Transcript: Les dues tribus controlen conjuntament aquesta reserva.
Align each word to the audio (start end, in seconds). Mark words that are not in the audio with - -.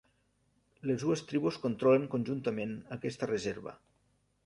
Les 0.91 1.03
dues 1.09 1.23
tribus 1.33 1.61
controlen 1.67 2.09
conjuntament 2.17 2.75
aquesta 2.99 3.33
reserva. 3.37 3.79